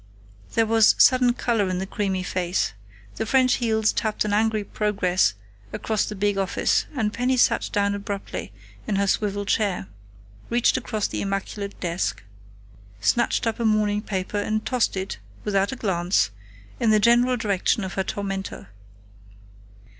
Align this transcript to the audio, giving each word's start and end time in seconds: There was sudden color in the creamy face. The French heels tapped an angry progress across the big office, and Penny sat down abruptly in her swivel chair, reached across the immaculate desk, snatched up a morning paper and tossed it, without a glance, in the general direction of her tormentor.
There 0.55 0.65
was 0.65 0.95
sudden 0.97 1.33
color 1.33 1.69
in 1.69 1.77
the 1.77 1.85
creamy 1.85 2.23
face. 2.23 2.73
The 3.17 3.25
French 3.27 3.57
heels 3.61 3.91
tapped 3.93 4.25
an 4.25 4.33
angry 4.33 4.63
progress 4.63 5.35
across 5.71 6.05
the 6.05 6.15
big 6.15 6.39
office, 6.39 6.87
and 6.95 7.13
Penny 7.13 7.37
sat 7.37 7.69
down 7.71 7.93
abruptly 7.93 8.51
in 8.87 8.95
her 8.95 9.05
swivel 9.05 9.45
chair, 9.45 9.85
reached 10.49 10.75
across 10.75 11.05
the 11.07 11.21
immaculate 11.21 11.79
desk, 11.79 12.23
snatched 12.99 13.45
up 13.45 13.59
a 13.59 13.63
morning 13.63 14.01
paper 14.01 14.37
and 14.39 14.65
tossed 14.65 14.97
it, 14.97 15.19
without 15.43 15.71
a 15.71 15.75
glance, 15.75 16.31
in 16.79 16.89
the 16.89 16.99
general 16.99 17.37
direction 17.37 17.83
of 17.83 17.93
her 17.93 18.03
tormentor. 18.03 18.69